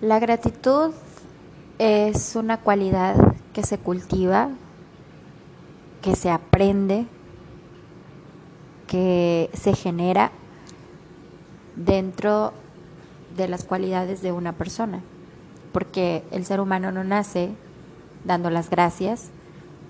La 0.00 0.18
gratitud 0.18 0.90
es 1.78 2.34
una 2.36 2.58
cualidad 2.58 3.34
que 3.52 3.62
se 3.62 3.78
cultiva, 3.78 4.50
que 6.02 6.16
se 6.16 6.30
aprende, 6.30 7.06
que 8.88 9.50
se 9.54 9.74
genera 9.74 10.32
dentro 11.76 12.52
de 13.36 13.48
las 13.48 13.64
cualidades 13.64 14.20
de 14.20 14.32
una 14.32 14.52
persona, 14.52 15.00
porque 15.72 16.24
el 16.32 16.44
ser 16.44 16.60
humano 16.60 16.90
no 16.92 17.04
nace 17.04 17.50
dando 18.24 18.50
las 18.50 18.70
gracias, 18.70 19.30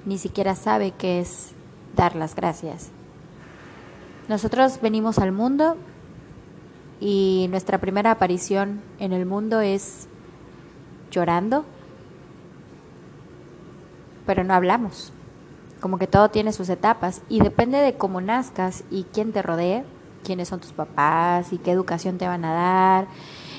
ni 0.05 0.19
siquiera 0.19 0.55
sabe 0.55 0.93
qué 0.93 1.21
es 1.21 1.53
dar 1.97 2.15
las 2.15 2.35
gracias. 2.35 2.91
Nosotros 4.29 4.81
venimos 4.81 5.19
al 5.19 5.33
mundo 5.33 5.77
y 7.05 7.49
nuestra 7.51 7.77
primera 7.77 8.13
aparición 8.13 8.81
en 8.99 9.13
el 9.13 9.27
mundo 9.27 9.61
es 9.61 10.09
llorando, 11.11 11.67
pero 14.25 14.43
no 14.43 14.55
hablamos. 14.55 15.13
Como 15.81 15.99
que 15.99 16.07
todo 16.07 16.31
tiene 16.31 16.55
sus 16.55 16.71
etapas 16.71 17.21
y 17.29 17.41
depende 17.41 17.77
de 17.77 17.99
cómo 17.99 18.23
nazcas 18.23 18.85
y 18.91 19.05
quién 19.13 19.33
te 19.33 19.43
rodee, 19.43 19.85
quiénes 20.25 20.49
son 20.49 20.61
tus 20.61 20.73
papás 20.73 21.53
y 21.53 21.59
qué 21.59 21.73
educación 21.73 22.17
te 22.17 22.27
van 22.27 22.43
a 22.47 22.55
dar 22.55 23.07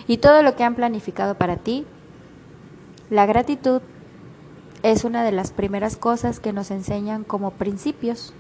y 0.08 0.18
todo 0.18 0.42
lo 0.42 0.56
que 0.56 0.64
han 0.64 0.74
planificado 0.74 1.36
para 1.36 1.58
ti. 1.58 1.86
La 3.12 3.28
gratitud 3.28 3.84
es 4.82 5.04
una 5.04 5.24
de 5.24 5.32
las 5.32 5.52
primeras 5.52 5.98
cosas 5.98 6.40
que 6.40 6.52
nos 6.52 6.72
enseñan 6.72 7.24
como 7.24 7.52
principios 7.52 8.34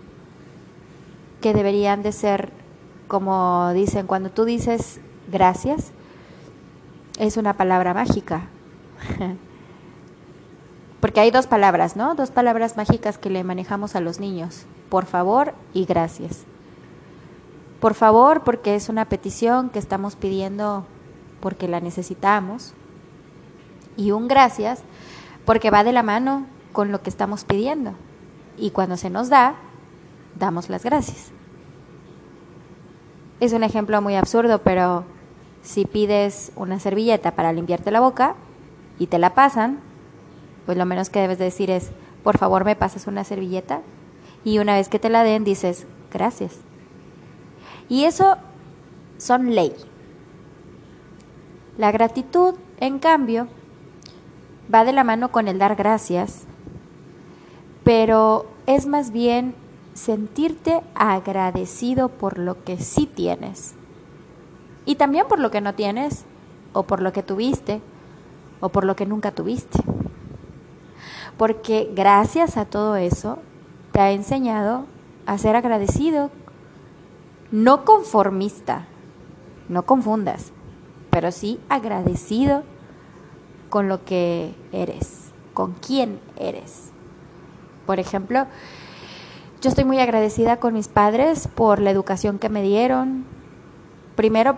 que 1.41 1.53
deberían 1.53 2.01
de 2.01 2.11
ser, 2.11 2.49
como 3.07 3.71
dicen, 3.73 4.07
cuando 4.07 4.29
tú 4.29 4.45
dices 4.45 4.99
gracias, 5.31 5.91
es 7.19 7.37
una 7.37 7.53
palabra 7.53 7.93
mágica. 7.93 8.47
Porque 10.99 11.19
hay 11.19 11.29
dos 11.29 11.45
palabras, 11.45 11.95
¿no? 11.95 12.15
Dos 12.15 12.31
palabras 12.31 12.77
mágicas 12.77 13.17
que 13.17 13.29
le 13.29 13.43
manejamos 13.43 13.95
a 13.95 13.99
los 14.01 14.19
niños. 14.19 14.65
Por 14.89 15.05
favor 15.05 15.53
y 15.73 15.85
gracias. 15.85 16.45
Por 17.79 17.93
favor, 17.93 18.43
porque 18.43 18.73
es 18.73 18.89
una 18.89 19.05
petición 19.05 19.69
que 19.69 19.77
estamos 19.77 20.15
pidiendo 20.15 20.87
porque 21.41 21.67
la 21.67 21.79
necesitamos. 21.79 22.73
Y 23.97 24.09
un 24.09 24.27
gracias, 24.27 24.81
porque 25.45 25.69
va 25.69 25.83
de 25.83 25.91
la 25.93 26.01
mano 26.01 26.47
con 26.73 26.91
lo 26.91 27.03
que 27.03 27.11
estamos 27.11 27.43
pidiendo. 27.43 27.93
Y 28.57 28.71
cuando 28.71 28.97
se 28.97 29.11
nos 29.11 29.29
da, 29.29 29.55
damos 30.39 30.69
las 30.69 30.83
gracias. 30.83 31.34
Es 33.39 33.53
un 33.53 33.63
ejemplo 33.63 34.01
muy 34.01 34.15
absurdo, 34.15 34.59
pero 34.59 35.03
si 35.61 35.85
pides 35.85 36.51
una 36.55 36.79
servilleta 36.79 37.31
para 37.31 37.51
limpiarte 37.51 37.91
la 37.91 37.99
boca 37.99 38.35
y 38.97 39.07
te 39.07 39.19
la 39.19 39.33
pasan, 39.33 39.79
pues 40.65 40.77
lo 40.77 40.85
menos 40.85 41.09
que 41.09 41.19
debes 41.19 41.37
decir 41.37 41.69
es, 41.69 41.91
por 42.23 42.37
favor 42.37 42.65
me 42.65 42.75
pasas 42.75 43.07
una 43.07 43.23
servilleta. 43.23 43.81
Y 44.43 44.59
una 44.59 44.75
vez 44.75 44.89
que 44.89 44.99
te 44.99 45.09
la 45.09 45.23
den, 45.23 45.43
dices, 45.43 45.85
gracias. 46.13 46.59
Y 47.89 48.05
eso 48.05 48.37
son 49.17 49.53
ley. 49.53 49.73
La 51.77 51.91
gratitud, 51.91 52.55
en 52.79 52.99
cambio, 52.99 53.47
va 54.73 54.85
de 54.85 54.93
la 54.93 55.03
mano 55.03 55.31
con 55.31 55.47
el 55.47 55.59
dar 55.59 55.75
gracias, 55.75 56.43
pero 57.83 58.45
es 58.65 58.87
más 58.87 59.11
bien 59.11 59.55
sentirte 59.95 60.83
agradecido 60.93 62.09
por 62.09 62.37
lo 62.37 62.63
que 62.63 62.77
sí 62.77 63.07
tienes 63.07 63.75
y 64.85 64.95
también 64.95 65.25
por 65.27 65.39
lo 65.39 65.49
que 65.49 65.61
no 65.61 65.73
tienes 65.73 66.25
o 66.73 66.83
por 66.83 67.01
lo 67.01 67.13
que 67.13 67.23
tuviste 67.23 67.81
o 68.59 68.69
por 68.69 68.83
lo 68.83 68.95
que 68.95 69.05
nunca 69.05 69.31
tuviste. 69.31 69.79
Porque 71.37 71.89
gracias 71.95 72.57
a 72.57 72.65
todo 72.65 72.97
eso 72.97 73.39
te 73.93 74.01
ha 74.01 74.11
enseñado 74.11 74.85
a 75.25 75.37
ser 75.37 75.55
agradecido, 75.55 76.29
no 77.51 77.85
conformista, 77.85 78.87
no 79.69 79.85
confundas, 79.85 80.51
pero 81.09 81.31
sí 81.31 81.59
agradecido 81.69 82.63
con 83.69 83.87
lo 83.87 84.03
que 84.03 84.53
eres, 84.73 85.31
con 85.53 85.73
quién 85.73 86.19
eres. 86.37 86.91
Por 87.85 87.99
ejemplo, 87.99 88.47
yo 89.65 89.69
estoy 89.69 89.83
muy 89.83 89.97
agradecida 89.97 90.57
con 90.57 90.75
mis 90.75 90.87
padres 90.87 91.47
por 91.47 91.79
la 91.79 91.89
educación 91.89 92.37
que 92.37 92.49
me 92.49 92.61
dieron. 92.61 93.25
Primero, 94.15 94.57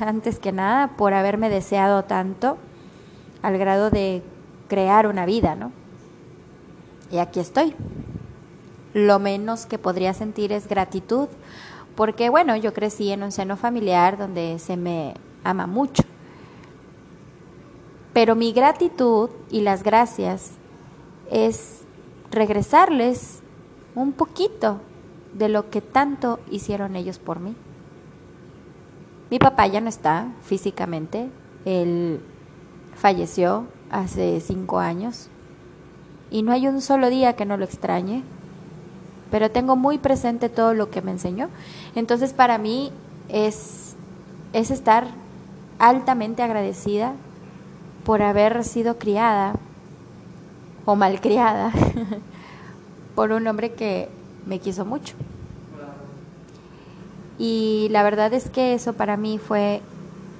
antes 0.00 0.40
que 0.40 0.50
nada, 0.50 0.88
por 0.96 1.14
haberme 1.14 1.48
deseado 1.48 2.02
tanto 2.02 2.58
al 3.40 3.56
grado 3.56 3.88
de 3.88 4.24
crear 4.66 5.06
una 5.06 5.26
vida, 5.26 5.54
¿no? 5.54 5.70
Y 7.12 7.18
aquí 7.18 7.38
estoy. 7.38 7.76
Lo 8.94 9.20
menos 9.20 9.64
que 9.66 9.78
podría 9.78 10.12
sentir 10.12 10.50
es 10.50 10.66
gratitud, 10.66 11.28
porque 11.94 12.30
bueno, 12.30 12.56
yo 12.56 12.74
crecí 12.74 13.12
en 13.12 13.22
un 13.22 13.30
seno 13.30 13.56
familiar 13.56 14.18
donde 14.18 14.58
se 14.58 14.76
me 14.76 15.14
ama 15.44 15.68
mucho. 15.68 16.02
Pero 18.12 18.34
mi 18.34 18.52
gratitud 18.52 19.30
y 19.52 19.60
las 19.60 19.84
gracias 19.84 20.50
es 21.30 21.82
regresarles 22.32 23.40
un 23.94 24.12
poquito 24.12 24.80
de 25.34 25.48
lo 25.48 25.70
que 25.70 25.80
tanto 25.80 26.40
hicieron 26.50 26.96
ellos 26.96 27.18
por 27.18 27.40
mí. 27.40 27.54
Mi 29.30 29.38
papá 29.38 29.66
ya 29.66 29.80
no 29.80 29.88
está 29.88 30.28
físicamente, 30.42 31.28
él 31.64 32.20
falleció 32.94 33.66
hace 33.90 34.40
cinco 34.40 34.78
años 34.78 35.28
y 36.30 36.42
no 36.42 36.52
hay 36.52 36.66
un 36.66 36.80
solo 36.80 37.10
día 37.10 37.34
que 37.34 37.44
no 37.44 37.56
lo 37.56 37.64
extrañe, 37.64 38.22
pero 39.30 39.50
tengo 39.50 39.76
muy 39.76 39.98
presente 39.98 40.48
todo 40.48 40.74
lo 40.74 40.90
que 40.90 41.02
me 41.02 41.12
enseñó. 41.12 41.48
Entonces 41.94 42.32
para 42.32 42.58
mí 42.58 42.90
es, 43.28 43.94
es 44.52 44.70
estar 44.70 45.08
altamente 45.78 46.42
agradecida 46.42 47.14
por 48.04 48.22
haber 48.22 48.64
sido 48.64 48.98
criada 48.98 49.54
o 50.84 50.96
malcriada 50.96 51.72
por 53.20 53.32
un 53.32 53.46
hombre 53.48 53.72
que 53.72 54.08
me 54.46 54.60
quiso 54.60 54.86
mucho. 54.86 55.14
Y 57.38 57.88
la 57.90 58.02
verdad 58.02 58.32
es 58.32 58.48
que 58.48 58.72
eso 58.72 58.94
para 58.94 59.18
mí 59.18 59.36
fue 59.36 59.82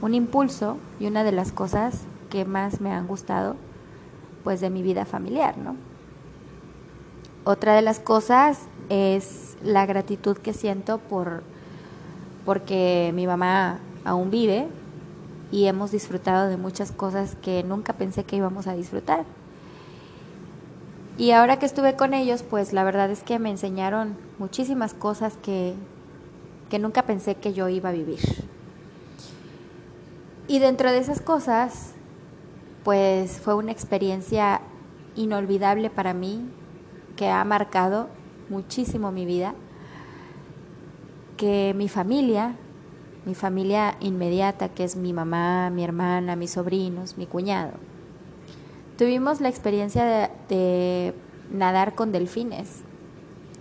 un 0.01 0.15
impulso 0.15 0.79
y 0.99 1.07
una 1.07 1.23
de 1.23 1.31
las 1.31 1.53
cosas 1.53 2.05
que 2.31 2.47
más 2.47 2.81
me 2.81 2.91
han 2.91 3.07
gustado 3.07 3.57
pues 4.45 4.63
de 4.63 4.71
mi 4.71 4.83
vida 4.83 5.05
familiar, 5.05 5.59
¿no? 5.59 5.77
Otra 7.45 7.75
de 7.75 7.83
las 7.83 8.01
cosas 8.01 8.61
es 8.89 9.59
la 9.63 9.85
gratitud 9.85 10.39
que 10.39 10.55
siento 10.55 10.97
por 10.97 11.43
porque 12.47 13.13
mi 13.15 13.27
mamá 13.27 13.79
aún 14.07 14.31
vive 14.31 14.69
y 15.53 15.67
hemos 15.67 15.91
disfrutado 15.91 16.49
de 16.49 16.57
muchas 16.57 16.93
cosas 16.93 17.37
que 17.43 17.63
nunca 17.63 17.93
pensé 17.93 18.25
que 18.25 18.37
íbamos 18.37 18.67
a 18.67 18.73
disfrutar. 18.73 19.27
Y 21.21 21.33
ahora 21.33 21.59
que 21.59 21.67
estuve 21.67 21.97
con 21.97 22.15
ellos, 22.15 22.43
pues 22.43 22.73
la 22.73 22.83
verdad 22.83 23.11
es 23.11 23.23
que 23.23 23.39
me 23.39 23.51
enseñaron 23.51 24.17
muchísimas 24.39 24.95
cosas 24.95 25.37
que, 25.43 25.75
que 26.71 26.79
nunca 26.79 27.03
pensé 27.03 27.35
que 27.35 27.53
yo 27.53 27.69
iba 27.69 27.91
a 27.91 27.93
vivir. 27.93 28.21
Y 30.49 30.61
dentro 30.61 30.91
de 30.91 30.97
esas 30.97 31.21
cosas, 31.21 31.93
pues 32.85 33.39
fue 33.39 33.55
una 33.55 33.71
experiencia 33.71 34.63
inolvidable 35.15 35.91
para 35.91 36.15
mí, 36.15 36.41
que 37.17 37.29
ha 37.29 37.45
marcado 37.45 38.09
muchísimo 38.49 39.13
mi 39.13 39.27
vida, 39.27 39.53
que 41.37 41.75
mi 41.77 41.91
familia, 41.91 42.57
mi 43.27 43.35
familia 43.35 43.95
inmediata, 44.01 44.71
que 44.71 44.85
es 44.85 44.97
mi 44.97 45.13
mamá, 45.13 45.69
mi 45.69 45.85
hermana, 45.85 46.35
mis 46.35 46.53
sobrinos, 46.53 47.19
mi 47.19 47.27
cuñado, 47.27 47.73
Tuvimos 49.01 49.41
la 49.41 49.49
experiencia 49.49 50.29
de, 50.51 51.15
nadar 51.51 51.95
con 51.95 52.13
delfines. 52.13 52.83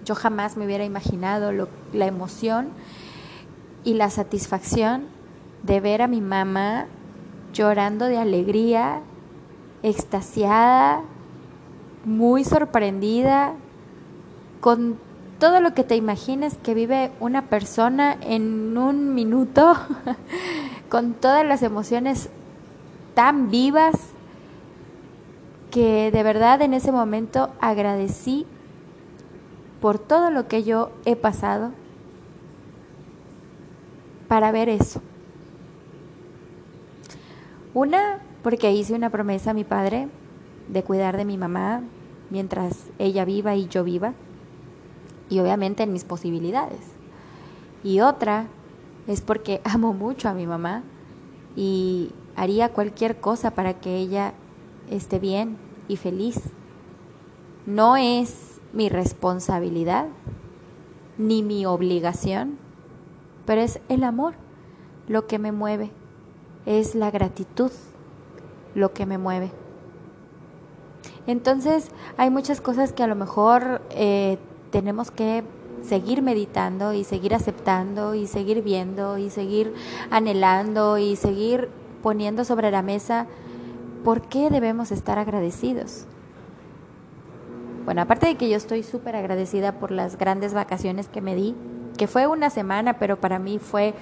Yo 0.04 0.14
jamás 0.14 0.58
me 0.58 0.66
hubiera 0.66 0.84
imaginado 0.84 1.54
la 1.94 2.06
emoción 2.08 2.68
y 3.86 3.94
la 3.94 4.10
satisfacción 4.10 5.06
de 5.64 5.80
ver 5.80 6.02
a 6.02 6.08
mi 6.08 6.20
mamá 6.20 6.88
llorando 7.54 8.08
de 8.08 8.18
alegría, 8.18 9.00
extasiada, 9.82 11.04
muy 12.04 12.44
sorprendida, 12.44 13.54
con 14.60 14.98
todo 15.40 15.62
lo 15.62 15.74
que 15.74 15.86
te 15.86 15.96
imagines 15.96 16.58
que 16.62 16.74
vive 16.74 17.12
una 17.22 17.44
persona 17.44 18.18
en 18.20 18.78
un 18.78 19.16
minuto, 19.16 19.78
con 20.90 21.14
todas 21.14 21.46
las 21.46 21.64
emociones 21.64 22.30
tan 23.14 23.50
vivas 23.50 24.09
que 25.72 26.12
de 26.12 26.24
verdad 26.24 26.62
en 26.62 26.74
ese 26.74 26.92
momento 26.92 27.50
agradecí 27.62 28.46
por 29.82 30.00
todo 30.00 30.32
lo 30.32 30.48
que 30.48 30.64
yo 30.64 30.92
he 31.06 31.16
pasado 31.16 31.72
para 34.28 34.52
ver 34.52 34.70
eso. 34.70 35.02
Una, 37.74 38.20
porque 38.44 38.72
hice 38.72 38.94
una 38.94 39.10
promesa 39.10 39.52
a 39.52 39.54
mi 39.54 39.64
padre 39.64 40.08
de 40.68 40.84
cuidar 40.84 41.18
de 41.18 41.26
mi 41.26 41.38
mamá 41.38 41.82
mientras 42.30 42.88
ella 43.00 43.26
viva 43.26 43.56
y 43.56 43.68
yo 43.68 43.84
viva, 43.84 44.14
y 45.30 45.40
obviamente 45.40 45.84
en 45.84 45.94
mis 45.94 46.04
posibilidades. 46.04 46.82
Y 47.84 48.02
otra 48.02 48.48
es 49.08 49.22
porque 49.22 49.62
amo 49.66 49.94
mucho 49.94 50.30
a 50.30 50.34
mi 50.34 50.48
mamá 50.48 50.84
y 51.56 52.12
haría 52.36 52.70
cualquier 52.70 53.20
cosa 53.20 53.52
para 53.52 53.76
que 53.76 53.98
ella 53.98 54.34
esté 54.90 55.20
bien 55.20 55.58
y 55.88 55.98
feliz. 55.98 56.40
No 57.66 57.98
es 57.98 58.60
mi 58.74 58.90
responsabilidad 58.90 60.08
ni 61.18 61.44
mi 61.44 61.66
obligación, 61.66 62.58
pero 63.46 63.62
es 63.62 63.80
el 63.90 64.04
amor 64.04 64.36
lo 65.08 65.28
que 65.28 65.40
me 65.40 65.52
mueve, 65.52 65.92
es 66.66 66.96
la 66.96 67.12
gratitud 67.12 67.72
lo 68.76 68.94
que 68.94 69.06
me 69.06 69.18
mueve. 69.18 69.52
Entonces 71.28 71.92
hay 72.18 72.30
muchas 72.30 72.62
cosas 72.62 72.94
que 72.94 73.04
a 73.04 73.08
lo 73.08 73.16
mejor 73.16 73.82
eh, 73.92 74.38
tenemos 74.72 75.12
que 75.12 75.44
seguir 75.84 76.22
meditando 76.22 76.94
y 76.94 77.04
seguir 77.04 77.34
aceptando 77.34 78.16
y 78.16 78.28
seguir 78.28 78.62
viendo 78.62 79.18
y 79.18 79.30
seguir 79.30 79.74
anhelando 80.10 80.98
y 80.98 81.16
seguir 81.16 81.70
poniendo 82.02 82.46
sobre 82.46 82.72
la 82.72 82.82
mesa 82.82 83.28
por 84.04 84.22
qué 84.22 84.50
debemos 84.50 84.92
estar 84.92 85.20
agradecidos. 85.20 86.06
Bueno, 87.86 88.02
aparte 88.02 88.28
de 88.28 88.36
que 88.36 88.50
yo 88.50 88.58
estoy 88.58 88.84
súper 88.84 89.16
agradecida 89.16 89.74
por 89.74 89.92
las 89.92 90.18
grandes 90.18 90.54
vacaciones 90.54 91.08
que 91.08 91.22
me 91.22 91.36
di, 91.36 91.56
que 91.98 92.08
fue 92.08 92.28
una 92.28 92.50
semana, 92.50 93.00
pero 93.00 93.20
para 93.20 93.40
mí 93.40 93.60
fue 93.60 93.94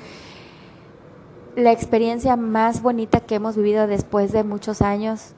la 1.55 1.71
experiencia 1.71 2.35
más 2.35 2.81
bonita 2.81 3.19
que 3.19 3.35
hemos 3.35 3.55
vivido 3.55 3.87
después 3.87 4.31
de 4.31 4.43
muchos 4.43 4.81
años, 4.81 5.33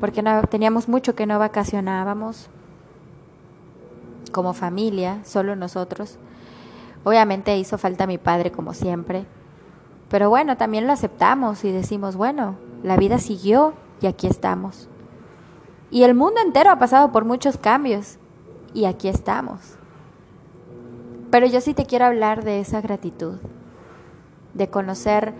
porque 0.00 0.22
no, 0.22 0.42
teníamos 0.42 0.88
mucho 0.88 1.14
que 1.14 1.26
no 1.26 1.38
vacacionábamos 1.38 2.48
como 4.32 4.54
familia, 4.54 5.20
solo 5.24 5.54
nosotros. 5.54 6.18
Obviamente 7.04 7.56
hizo 7.56 7.78
falta 7.78 8.06
mi 8.06 8.18
padre 8.18 8.50
como 8.50 8.74
siempre, 8.74 9.24
pero 10.08 10.28
bueno, 10.28 10.56
también 10.56 10.86
lo 10.86 10.92
aceptamos 10.92 11.64
y 11.64 11.70
decimos, 11.70 12.16
bueno, 12.16 12.56
la 12.82 12.96
vida 12.96 13.18
siguió 13.18 13.74
y 14.00 14.06
aquí 14.06 14.26
estamos. 14.26 14.88
Y 15.90 16.02
el 16.02 16.14
mundo 16.14 16.40
entero 16.40 16.70
ha 16.70 16.78
pasado 16.78 17.12
por 17.12 17.24
muchos 17.24 17.56
cambios 17.56 18.18
y 18.74 18.84
aquí 18.84 19.08
estamos. 19.08 19.76
Pero 21.30 21.46
yo 21.46 21.60
sí 21.60 21.74
te 21.74 21.86
quiero 21.86 22.04
hablar 22.04 22.44
de 22.44 22.60
esa 22.60 22.80
gratitud 22.80 23.38
de 24.54 24.68
conocer 24.68 25.34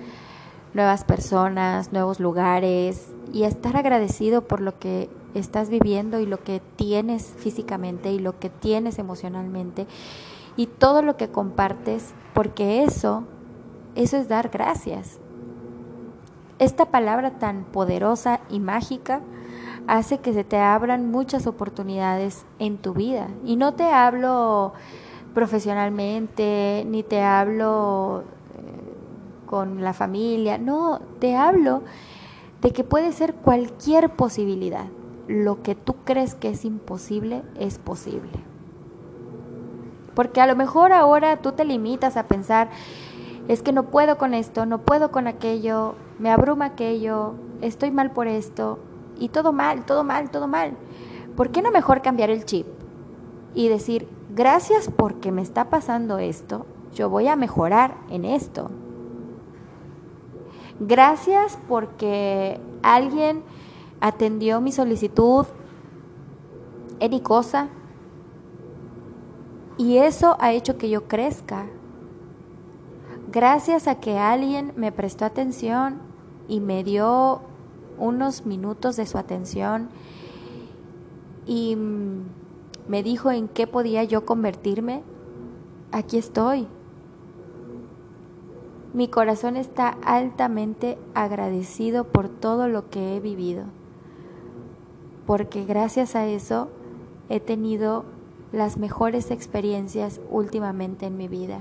nuevas 0.75 1.05
personas, 1.05 1.93
nuevos 1.93 2.21
lugares 2.21 3.13
y 3.33 3.45
estar 3.45 3.77
agradecido 3.77 4.43
por 4.43 4.61
lo 4.61 4.79
que 4.79 5.09
estás 5.35 5.69
viviendo 5.69 6.21
y 6.21 6.27
lo 6.27 6.43
que 6.43 6.61
tienes 6.77 7.35
físicamente 7.39 8.13
y 8.13 8.19
lo 8.19 8.39
que 8.39 8.51
tienes 8.51 8.99
emocionalmente 8.99 9.87
y 10.57 10.67
todo 10.67 11.03
lo 11.03 11.17
que 11.17 11.29
compartes, 11.29 12.15
porque 12.35 12.83
eso, 12.83 13.25
eso 13.95 14.17
es 14.17 14.29
dar 14.29 14.49
gracias. 14.49 15.19
Esta 16.59 16.87
palabra 16.87 17.33
tan 17.33 17.65
poderosa 17.65 18.41
y 18.49 18.61
mágica 18.61 19.21
hace 19.87 20.19
que 20.19 20.33
se 20.33 20.45
te 20.45 20.59
abran 20.59 21.11
muchas 21.11 21.47
oportunidades 21.47 22.47
en 22.59 22.79
tu 22.79 22.95
vida. 22.95 23.29
Y 23.45 23.57
no 23.57 23.75
te 23.75 23.85
hablo 23.85 24.73
profesionalmente, 25.35 26.85
ni 26.87 27.03
te 27.03 27.23
hablo 27.23 28.25
con 29.47 29.83
la 29.83 29.95
familia. 29.95 30.59
No, 30.59 31.01
te 31.19 31.37
hablo 31.37 31.83
de 32.61 32.73
que 32.73 32.85
puede 32.85 33.13
ser 33.13 33.35
cualquier 33.35 34.11
posibilidad. 34.11 34.87
Lo 35.29 35.63
que 35.63 35.75
tú 35.75 35.95
crees 36.05 36.35
que 36.35 36.51
es 36.51 36.65
imposible 36.65 37.43
es 37.59 37.79
posible. 37.79 38.33
Porque 40.15 40.41
a 40.41 40.47
lo 40.47 40.57
mejor 40.57 40.93
ahora 40.93 41.39
tú 41.39 41.53
te 41.53 41.65
limitas 41.65 42.17
a 42.17 42.27
pensar, 42.27 42.69
es 43.49 43.63
que 43.63 43.73
no 43.73 43.85
puedo 43.85 44.19
con 44.19 44.35
esto, 44.35 44.67
no 44.67 44.79
puedo 44.79 45.11
con 45.11 45.27
aquello, 45.27 45.95
me 46.19 46.31
abruma 46.31 46.67
aquello, 46.67 47.35
estoy 47.61 47.91
mal 47.91 48.11
por 48.11 48.27
esto, 48.27 48.79
y 49.19 49.29
todo 49.29 49.53
mal, 49.53 49.85
todo 49.85 50.05
mal, 50.05 50.31
todo 50.31 50.49
mal. 50.49 50.77
¿Por 51.37 51.51
qué 51.51 51.63
no 51.63 51.71
mejor 51.71 52.03
cambiar 52.03 52.31
el 52.31 52.45
chip 52.45 52.67
y 53.55 53.69
decir, 53.69 54.09
gracias 54.35 54.91
porque 54.95 55.33
me 55.33 55.43
está 55.43 55.71
pasando 55.71 56.19
esto, 56.19 56.67
yo 56.95 57.09
voy 57.09 57.29
a 57.29 57.37
mejorar 57.37 57.95
en 58.11 58.25
esto? 58.25 58.71
Gracias 60.81 61.59
porque 61.69 62.61
alguien 62.83 63.43
atendió 64.01 64.61
mi 64.61 64.73
solicitud 64.73 65.47
en 67.01 67.19
cosa 67.21 67.69
y 69.79 69.99
eso 69.99 70.37
ha 70.41 70.53
hecho 70.53 70.79
que 70.79 70.89
yo 70.89 71.09
crezca. 71.09 71.67
Gracias 73.33 73.89
a 73.89 73.97
que 73.97 74.19
alguien 74.19 74.73
me 74.77 74.93
prestó 74.93 75.25
atención 75.25 75.99
y 76.49 76.61
me 76.61 76.85
dio 76.85 77.41
unos 77.99 78.47
minutos 78.47 78.97
de 78.97 79.07
su 79.07 79.19
atención 79.19 79.89
y 81.45 81.77
me 82.89 83.03
dijo 83.03 83.31
en 83.31 83.49
qué 83.49 83.67
podía 83.67 84.05
yo 84.05 84.25
convertirme, 84.25 85.03
aquí 85.91 86.19
estoy. 86.19 86.69
Mi 88.95 89.09
corazón 89.09 89.57
está 89.57 89.89
altamente 90.05 90.97
agradecido 91.15 92.05
por 92.05 92.29
todo 92.29 92.69
lo 92.69 92.89
que 92.91 93.17
he 93.17 93.21
vivido, 93.21 93.65
porque 95.27 95.65
gracias 95.65 96.15
a 96.15 96.27
eso 96.27 96.69
he 97.29 97.41
tenido 97.41 98.05
las 98.53 98.79
mejores 98.79 99.31
experiencias 99.31 100.21
últimamente 100.31 101.07
en 101.07 101.17
mi 101.17 101.27
vida. 101.27 101.61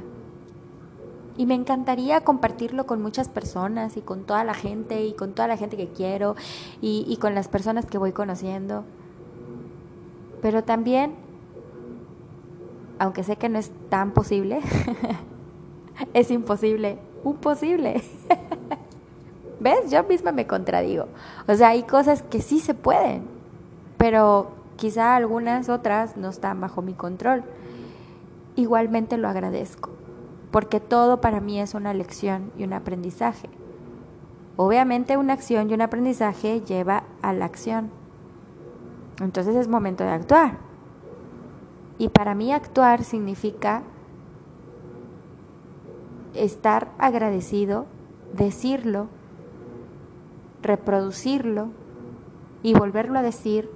Y 1.37 1.45
me 1.45 1.53
encantaría 1.53 2.21
compartirlo 2.21 2.85
con 2.85 3.01
muchas 3.01 3.27
personas 3.27 3.97
y 3.97 4.01
con 4.01 4.23
toda 4.23 4.43
la 4.43 4.53
gente 4.53 5.03
y 5.05 5.13
con 5.13 5.33
toda 5.33 5.47
la 5.47 5.57
gente 5.57 5.75
que 5.75 5.89
quiero 5.89 6.35
y, 6.81 7.17
con 7.19 7.35
las 7.35 7.47
personas 7.47 7.85
que 7.85 7.97
voy 7.97 8.13
conociendo. 8.13 8.85
Pero 10.41 10.63
también, 10.63 11.15
aunque 12.99 13.23
sé 13.23 13.35
que 13.35 13.49
no 13.49 13.59
es 13.59 13.71
tan 13.89 14.11
posible, 14.11 14.61
es 16.13 16.31
imposible 16.31 16.99
un 17.25 17.35
posible. 17.37 18.01
¿Ves? 19.59 19.89
Yo 19.89 20.03
misma 20.03 20.31
me 20.31 20.47
contradigo. 20.47 21.07
O 21.47 21.55
sea, 21.55 21.69
hay 21.69 21.83
cosas 21.83 22.21
que 22.21 22.41
sí 22.41 22.59
se 22.59 22.73
pueden, 22.73 23.23
pero 23.97 24.51
quizá 24.77 25.15
algunas 25.15 25.69
otras 25.69 26.17
no 26.17 26.29
están 26.29 26.61
bajo 26.61 26.81
mi 26.81 26.93
control. 26.93 27.43
Igualmente 28.55 29.17
lo 29.17 29.27
agradezco, 29.27 29.89
porque 30.51 30.79
todo 30.79 31.21
para 31.21 31.39
mí 31.39 31.59
es 31.59 31.73
una 31.73 31.93
lección 31.93 32.51
y 32.57 32.63
un 32.63 32.73
aprendizaje. 32.73 33.49
Obviamente 34.57 35.17
una 35.17 35.33
acción 35.33 35.69
y 35.69 35.73
un 35.73 35.81
aprendizaje 35.81 36.61
lleva 36.61 37.03
a 37.21 37.33
la 37.33 37.45
acción. 37.45 37.89
Entonces 39.19 39.55
es 39.55 39.67
momento 39.67 40.03
de 40.03 40.11
actuar. 40.11 40.57
Y 41.97 42.09
para 42.09 42.35
mí 42.35 42.53
actuar 42.53 43.03
significa 43.03 43.83
estar 46.33 46.91
agradecido, 46.97 47.85
decirlo, 48.33 49.07
reproducirlo 50.61 51.69
y 52.63 52.73
volverlo 52.73 53.19
a 53.19 53.21
decir 53.21 53.69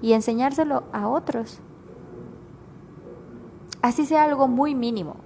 y 0.00 0.12
enseñárselo 0.12 0.84
a 0.92 1.08
otros. 1.08 1.60
Así 3.80 4.06
sea 4.06 4.22
algo 4.24 4.46
muy 4.46 4.74
mínimo. 4.74 5.16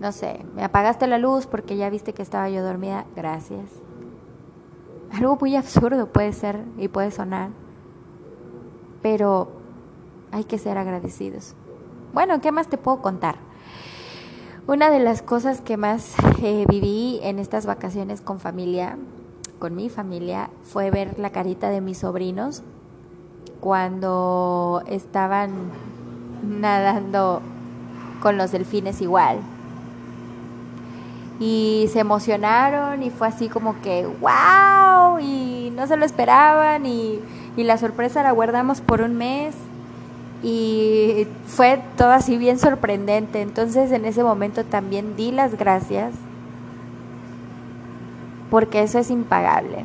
No 0.00 0.12
sé, 0.12 0.44
me 0.54 0.62
apagaste 0.62 1.06
la 1.06 1.18
luz 1.18 1.46
porque 1.46 1.76
ya 1.76 1.90
viste 1.90 2.12
que 2.12 2.22
estaba 2.22 2.48
yo 2.48 2.62
dormida. 2.62 3.04
Gracias. 3.16 3.70
Algo 5.12 5.36
muy 5.40 5.56
absurdo 5.56 6.06
puede 6.06 6.32
ser 6.32 6.64
y 6.76 6.88
puede 6.88 7.10
sonar. 7.10 7.50
Pero 9.02 9.48
hay 10.30 10.44
que 10.44 10.58
ser 10.58 10.78
agradecidos. 10.78 11.54
Bueno, 12.12 12.40
¿qué 12.40 12.52
más 12.52 12.68
te 12.68 12.78
puedo 12.78 13.02
contar? 13.02 13.36
Una 14.66 14.90
de 14.90 15.00
las 15.00 15.22
cosas 15.22 15.60
que 15.60 15.76
más 15.76 16.14
eh, 16.42 16.64
viví 16.68 17.20
en 17.22 17.38
estas 17.38 17.66
vacaciones 17.66 18.20
con 18.20 18.38
familia, 18.38 18.98
con 19.58 19.74
mi 19.74 19.88
familia, 19.88 20.50
fue 20.62 20.90
ver 20.90 21.18
la 21.18 21.30
carita 21.30 21.70
de 21.70 21.80
mis 21.80 21.98
sobrinos 21.98 22.62
cuando 23.60 24.82
estaban 24.86 25.70
nadando 26.42 27.40
con 28.20 28.36
los 28.36 28.52
delfines 28.52 29.00
igual. 29.00 29.40
Y 31.40 31.88
se 31.92 32.00
emocionaron 32.00 33.02
y 33.02 33.10
fue 33.10 33.28
así 33.28 33.48
como 33.48 33.80
que, 33.80 34.06
wow, 34.06 35.18
y 35.20 35.72
no 35.76 35.86
se 35.86 35.96
lo 35.96 36.04
esperaban 36.04 36.84
y, 36.84 37.20
y 37.56 37.64
la 37.64 37.78
sorpresa 37.78 38.22
la 38.22 38.32
guardamos 38.32 38.80
por 38.80 39.02
un 39.02 39.16
mes 39.16 39.54
y 40.42 41.26
fue 41.46 41.80
todo 41.96 42.10
así 42.10 42.38
bien 42.38 42.58
sorprendente. 42.58 43.40
Entonces 43.40 43.92
en 43.92 44.04
ese 44.04 44.22
momento 44.22 44.64
también 44.64 45.16
di 45.16 45.30
las 45.30 45.56
gracias 45.56 46.12
porque 48.50 48.82
eso 48.82 48.98
es 48.98 49.10
impagable. 49.10 49.84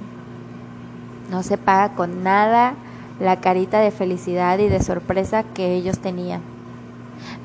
No 1.29 1.43
se 1.43 1.57
paga 1.57 1.95
con 1.95 2.23
nada 2.23 2.75
la 3.19 3.39
carita 3.39 3.79
de 3.79 3.91
felicidad 3.91 4.59
y 4.59 4.69
de 4.69 4.81
sorpresa 4.81 5.43
que 5.43 5.75
ellos 5.75 5.99
tenían. 5.99 6.41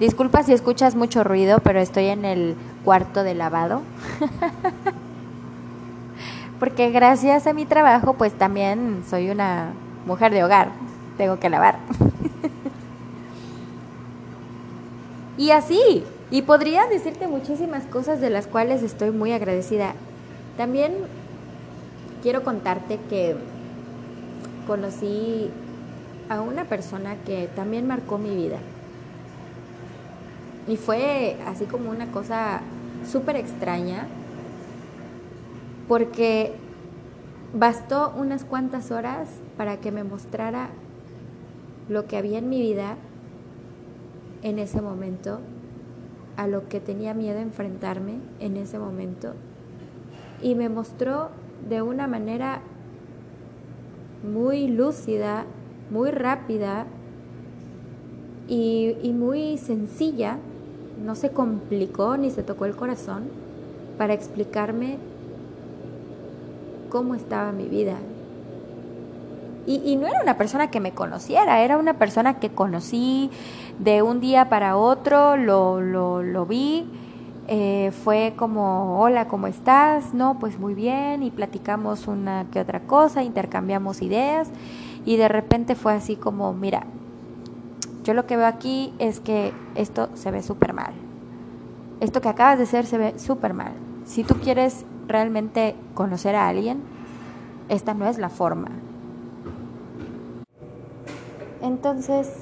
Disculpa 0.00 0.42
si 0.42 0.52
escuchas 0.52 0.94
mucho 0.94 1.24
ruido, 1.24 1.60
pero 1.60 1.80
estoy 1.80 2.06
en 2.06 2.24
el 2.24 2.56
cuarto 2.88 3.22
de 3.22 3.34
lavado. 3.34 3.82
porque 6.58 6.90
gracias 6.90 7.46
a 7.46 7.52
mi 7.52 7.66
trabajo, 7.66 8.14
pues 8.14 8.32
también 8.32 9.04
soy 9.06 9.28
una 9.28 9.74
mujer 10.06 10.32
de 10.32 10.42
hogar. 10.42 10.70
Tengo 11.18 11.38
que 11.38 11.50
lavar. 11.50 11.80
y 15.36 15.50
así, 15.50 16.02
y 16.30 16.40
podría 16.40 16.86
decirte 16.86 17.28
muchísimas 17.28 17.84
cosas 17.84 18.22
de 18.22 18.30
las 18.30 18.46
cuales 18.46 18.82
estoy 18.82 19.10
muy 19.10 19.32
agradecida. 19.32 19.92
También 20.56 20.94
quiero 22.22 22.42
contarte 22.42 22.98
que 23.10 23.36
conocí 24.66 25.50
a 26.30 26.40
una 26.40 26.64
persona 26.64 27.16
que 27.26 27.50
también 27.54 27.86
marcó 27.86 28.16
mi 28.16 28.34
vida. 28.34 28.56
Y 30.66 30.78
fue 30.78 31.36
así 31.46 31.66
como 31.66 31.90
una 31.90 32.10
cosa 32.12 32.62
súper 33.04 33.36
extraña, 33.36 34.06
porque 35.86 36.54
bastó 37.54 38.12
unas 38.16 38.44
cuantas 38.44 38.90
horas 38.90 39.28
para 39.56 39.78
que 39.78 39.90
me 39.90 40.04
mostrara 40.04 40.68
lo 41.88 42.06
que 42.06 42.16
había 42.16 42.38
en 42.38 42.48
mi 42.48 42.60
vida 42.60 42.96
en 44.42 44.58
ese 44.58 44.82
momento 44.82 45.40
a 46.36 46.46
lo 46.46 46.68
que 46.68 46.80
tenía 46.80 47.14
miedo 47.14 47.38
enfrentarme 47.38 48.20
en 48.38 48.56
ese 48.56 48.78
momento 48.78 49.34
y 50.42 50.54
me 50.54 50.68
mostró 50.68 51.30
de 51.68 51.82
una 51.82 52.06
manera 52.06 52.60
muy 54.22 54.68
lúcida, 54.68 55.44
muy 55.90 56.10
rápida 56.10 56.86
y, 58.46 59.12
muy 59.14 59.58
sencilla, 59.58 60.38
no 61.04 61.14
se 61.14 61.30
complicó 61.30 62.16
ni 62.16 62.30
se 62.30 62.42
tocó 62.42 62.64
el 62.64 62.76
corazón 62.76 63.24
para 63.96 64.14
explicarme 64.14 64.98
cómo 66.90 67.14
estaba 67.14 67.52
mi 67.52 67.64
vida, 67.64 67.96
y, 69.68 69.96
no 69.96 70.06
era 70.06 70.22
una 70.22 70.38
persona 70.38 70.70
que 70.70 70.80
me 70.80 70.92
conociera, 70.92 71.60
era 71.60 71.76
una 71.76 71.92
persona 71.92 72.40
que 72.40 72.48
conocí 72.48 73.30
de 73.78 74.00
un 74.00 74.18
día 74.18 74.48
para 74.48 74.78
otro, 74.78 75.36
lo, 75.36 75.82
lo, 75.82 76.22
lo 76.22 76.46
vi. 76.46 76.86
Eh, 77.48 77.92
fue 78.02 78.32
como, 78.36 78.98
hola, 78.98 79.28
¿cómo 79.28 79.46
estás? 79.46 80.14
No, 80.14 80.38
pues 80.38 80.58
muy 80.58 80.72
bien, 80.72 81.22
y 81.22 81.30
platicamos 81.30 82.06
una 82.06 82.46
que 82.50 82.60
otra 82.60 82.80
cosa, 82.80 83.22
intercambiamos 83.22 84.00
ideas, 84.00 84.48
y 85.04 85.16
de 85.16 85.28
repente 85.28 85.74
fue 85.74 85.92
así 85.92 86.16
como, 86.16 86.54
mira, 86.54 86.86
yo 88.08 88.14
lo 88.14 88.24
que 88.24 88.38
veo 88.38 88.46
aquí 88.46 88.94
es 88.98 89.20
que 89.20 89.52
esto 89.74 90.08
se 90.14 90.30
ve 90.30 90.42
súper 90.42 90.72
mal. 90.72 90.94
Esto 92.00 92.22
que 92.22 92.30
acabas 92.30 92.56
de 92.56 92.64
hacer 92.64 92.86
se 92.86 92.96
ve 92.96 93.18
súper 93.18 93.52
mal. 93.52 93.74
Si 94.06 94.24
tú 94.24 94.36
quieres 94.36 94.86
realmente 95.06 95.76
conocer 95.92 96.34
a 96.34 96.48
alguien, 96.48 96.80
esta 97.68 97.92
no 97.92 98.06
es 98.06 98.16
la 98.16 98.30
forma. 98.30 98.70
Entonces, 101.60 102.32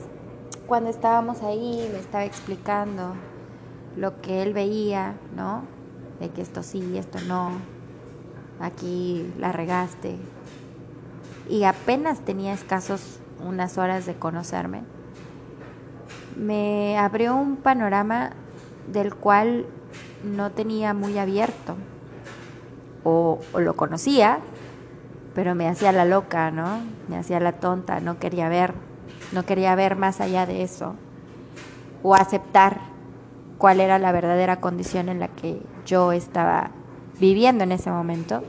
cuando 0.68 0.88
estábamos 0.88 1.42
ahí, 1.42 1.90
me 1.92 1.98
estaba 1.98 2.24
explicando 2.24 3.14
lo 3.96 4.20
que 4.20 4.44
él 4.44 4.52
veía, 4.52 5.16
¿no? 5.34 5.62
De 6.20 6.28
que 6.28 6.42
esto 6.42 6.62
sí, 6.62 6.96
esto 6.96 7.18
no, 7.26 7.50
aquí 8.60 9.34
la 9.36 9.50
regaste. 9.50 10.16
Y 11.50 11.64
apenas 11.64 12.20
tenía 12.20 12.52
escasos 12.52 13.18
unas 13.44 13.78
horas 13.78 14.06
de 14.06 14.14
conocerme. 14.14 14.84
Me 16.36 16.98
abrió 16.98 17.34
un 17.34 17.56
panorama 17.56 18.30
del 18.92 19.14
cual 19.14 19.66
no 20.22 20.52
tenía 20.52 20.94
muy 20.94 21.18
abierto. 21.18 21.76
O, 23.04 23.40
lo 23.56 23.74
conocía, 23.74 24.38
pero 25.34 25.54
me 25.54 25.68
hacía 25.68 25.92
la 25.92 26.04
loca, 26.04 26.50
¿no? 26.50 26.80
Me 27.08 27.16
hacía 27.16 27.40
la 27.40 27.52
tonta, 27.52 28.00
no 28.00 28.18
quería 28.18 28.48
ver 28.48 28.74
no 29.32 29.44
quería 29.44 29.74
ver 29.74 29.96
más 29.96 30.20
allá 30.20 30.46
de 30.46 30.62
eso 30.62 30.94
o 32.02 32.14
aceptar 32.14 32.80
cuál 33.58 33.80
era 33.80 33.98
la 33.98 34.12
verdadera 34.12 34.60
condición 34.60 35.08
en 35.08 35.18
la 35.18 35.28
que 35.28 35.60
yo 35.84 36.12
estaba 36.12 36.70
viviendo 37.18 37.64
en 37.64 37.72
ese 37.72 37.90
momento. 37.90 38.42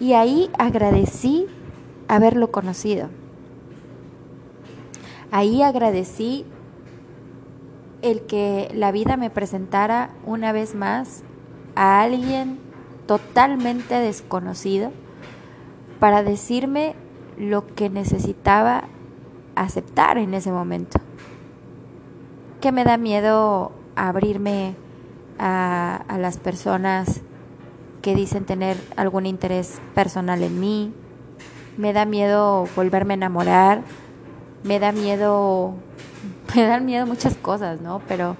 Y 0.00 0.14
ahí 0.14 0.50
agradecí 0.58 1.46
haberlo 2.08 2.50
conocido. 2.50 3.08
Ahí 5.32 5.62
agradecí 5.62 6.44
el 8.02 8.26
que 8.26 8.70
la 8.74 8.92
vida 8.92 9.16
me 9.16 9.30
presentara 9.30 10.10
una 10.24 10.52
vez 10.52 10.74
más 10.74 11.24
a 11.74 12.02
alguien 12.02 12.60
totalmente 13.06 13.94
desconocido 13.94 14.92
para 15.98 16.22
decirme 16.22 16.94
lo 17.38 17.66
que 17.66 17.88
necesitaba 17.88 18.84
aceptar 19.54 20.18
en 20.18 20.34
ese 20.34 20.52
momento. 20.52 21.00
Que 22.60 22.70
me 22.70 22.84
da 22.84 22.96
miedo 22.98 23.72
abrirme 23.96 24.76
a, 25.38 26.04
las 26.18 26.36
personas 26.36 27.22
que 28.00 28.14
dicen 28.14 28.44
tener 28.44 28.76
algún 28.96 29.26
interés 29.26 29.80
personal 29.94 30.42
en 30.42 30.60
mí. 30.60 30.92
Me 31.76 31.92
da 31.92 32.04
miedo 32.04 32.66
volverme 32.76 33.14
a 33.14 33.16
enamorar. 33.16 33.82
Me 34.64 34.78
da 34.78 34.92
miedo, 34.92 35.74
me 36.54 36.62
dan 36.62 36.84
miedo 36.84 37.06
muchas 37.06 37.36
cosas, 37.36 37.80
¿no? 37.80 38.00
Pero 38.08 38.36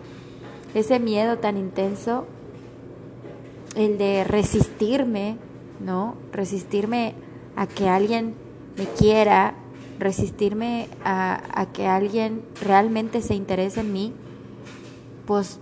ese 0.75 0.99
miedo 0.99 1.38
tan 1.38 1.57
intenso, 1.57 2.26
el 3.75 3.99
de 3.99 4.25
resistirme, 4.25 5.37
¿no? 5.81 6.17
Resistirme 6.33 7.14
a 7.57 7.67
que 7.67 7.88
alguien 7.88 8.35
me 8.76 8.85
quiera, 8.85 9.55
resistirme 9.99 10.88
a, 11.05 11.67
que 11.73 11.87
alguien 11.87 12.43
realmente 12.61 13.21
se 13.21 13.35
interese 13.35 13.81
en 13.81 13.93
mí, 13.93 14.12
pues 15.26 15.61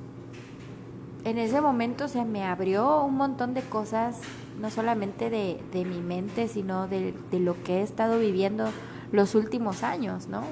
en 1.24 1.38
ese 1.38 1.60
momento 1.60 2.08
se 2.08 2.24
me 2.24 2.44
abrió 2.44 3.04
un 3.04 3.16
montón 3.16 3.52
de 3.52 3.60
cosas, 3.62 4.18
no 4.58 4.70
solamente 4.70 5.28
de, 5.28 5.84
mi 5.84 6.00
mente, 6.00 6.48
sino 6.48 6.88
de, 6.88 7.14
de, 7.30 7.40
lo 7.40 7.62
que 7.62 7.78
he 7.78 7.82
estado 7.82 8.18
viviendo 8.18 8.66
los 9.12 9.34
últimos 9.34 9.82
años, 9.82 10.28
¿no? 10.28 10.42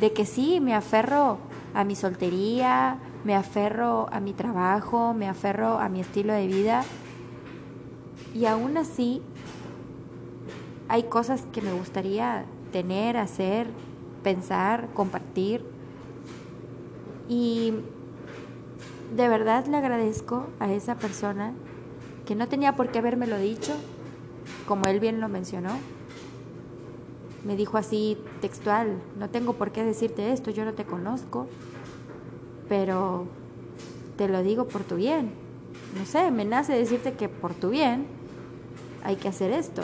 De 0.00 0.12
que 0.12 0.24
sí, 0.24 0.60
me 0.60 0.74
aferro 0.74 1.38
a 1.74 1.84
mi 1.84 1.94
soltería, 1.94 2.98
me 3.24 3.34
aferro 3.34 4.08
a 4.12 4.20
mi 4.20 4.32
trabajo, 4.32 5.14
me 5.14 5.28
aferro 5.28 5.78
a 5.78 5.88
mi 5.88 6.00
estilo 6.00 6.32
de 6.32 6.46
vida, 6.46 6.84
y 8.34 8.46
aún 8.46 8.76
así 8.76 9.22
hay 10.88 11.04
cosas 11.04 11.46
que 11.52 11.62
me 11.62 11.72
gustaría 11.72 12.44
tener, 12.72 13.16
hacer, 13.16 13.68
pensar, 14.22 14.88
compartir. 14.94 15.64
Y 17.28 17.74
de 19.14 19.28
verdad 19.28 19.66
le 19.66 19.76
agradezco 19.76 20.46
a 20.58 20.72
esa 20.72 20.96
persona 20.96 21.52
que 22.26 22.34
no 22.34 22.48
tenía 22.48 22.76
por 22.76 22.90
qué 22.90 22.98
habérmelo 22.98 23.38
dicho, 23.38 23.74
como 24.66 24.84
él 24.86 25.00
bien 25.00 25.20
lo 25.20 25.28
mencionó. 25.28 25.70
Me 27.44 27.56
dijo 27.56 27.78
así 27.78 28.18
textual, 28.40 29.00
no 29.18 29.30
tengo 29.30 29.54
por 29.54 29.72
qué 29.72 29.84
decirte 29.84 30.32
esto, 30.32 30.50
yo 30.50 30.64
no 30.64 30.74
te 30.74 30.84
conozco, 30.84 31.46
pero 32.68 33.26
te 34.16 34.28
lo 34.28 34.42
digo 34.42 34.68
por 34.68 34.84
tu 34.84 34.96
bien. 34.96 35.32
No 35.98 36.04
sé, 36.04 36.30
me 36.30 36.44
nace 36.44 36.74
decirte 36.74 37.14
que 37.14 37.28
por 37.28 37.54
tu 37.54 37.70
bien 37.70 38.06
hay 39.02 39.16
que 39.16 39.28
hacer 39.28 39.50
esto 39.52 39.82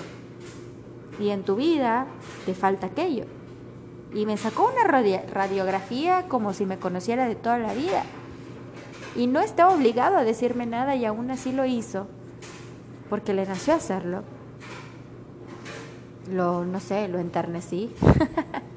y 1.18 1.30
en 1.30 1.42
tu 1.42 1.56
vida 1.56 2.06
te 2.44 2.54
falta 2.54 2.88
aquello. 2.88 3.24
Y 4.14 4.26
me 4.26 4.36
sacó 4.36 4.70
una 4.70 4.84
radiografía 4.84 6.26
como 6.28 6.52
si 6.52 6.64
me 6.64 6.78
conociera 6.78 7.28
de 7.28 7.34
toda 7.34 7.58
la 7.58 7.74
vida. 7.74 8.04
Y 9.14 9.26
no 9.26 9.40
estaba 9.40 9.74
obligado 9.74 10.16
a 10.16 10.24
decirme 10.24 10.66
nada 10.66 10.94
y 10.94 11.04
aún 11.04 11.30
así 11.30 11.52
lo 11.52 11.64
hizo, 11.64 12.06
porque 13.10 13.34
le 13.34 13.46
nació 13.46 13.74
hacerlo. 13.74 14.22
Lo, 16.30 16.64
no 16.64 16.80
sé, 16.80 17.08
lo 17.08 17.18
enternecí. 17.18 17.94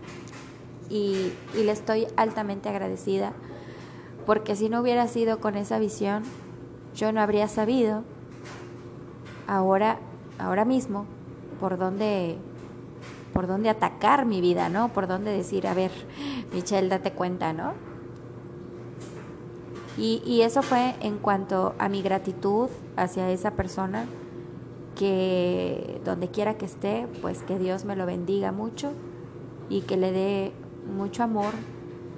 y, 0.89 1.31
y 1.55 1.63
le 1.63 1.71
estoy 1.71 2.07
altamente 2.15 2.69
agradecida, 2.69 3.33
porque 4.25 4.55
si 4.55 4.69
no 4.69 4.81
hubiera 4.81 5.07
sido 5.07 5.39
con 5.39 5.55
esa 5.55 5.79
visión, 5.79 6.23
yo 6.95 7.11
no 7.11 7.21
habría 7.21 7.47
sabido 7.47 8.03
ahora, 9.47 9.99
ahora 10.37 10.65
mismo 10.65 11.05
por 11.59 11.77
dónde 11.77 12.37
por 13.33 13.47
dónde 13.47 13.69
atacar 13.69 14.25
mi 14.25 14.41
vida, 14.41 14.69
¿no? 14.69 14.89
Por 14.89 15.07
dónde 15.07 15.31
decir, 15.31 15.67
a 15.67 15.73
ver, 15.73 15.91
Michelle, 16.51 16.89
date 16.89 17.11
cuenta, 17.11 17.53
¿no? 17.53 17.73
Y, 19.97 20.21
y 20.25 20.41
eso 20.41 20.61
fue 20.61 20.95
en 20.99 21.19
cuanto 21.19 21.75
a 21.77 21.89
mi 21.89 22.01
gratitud 22.01 22.69
hacia 22.97 23.29
esa 23.29 23.51
persona, 23.51 24.07
que 24.99 26.01
donde 26.03 26.27
quiera 26.27 26.57
que 26.57 26.65
esté, 26.65 27.07
pues 27.21 27.41
que 27.43 27.57
Dios 27.57 27.85
me 27.85 27.95
lo 27.95 28.05
bendiga 28.05 28.51
mucho 28.51 28.91
y 29.69 29.83
que 29.83 29.95
le 29.95 30.11
dé 30.11 30.51
mucho 30.93 31.23
amor, 31.23 31.53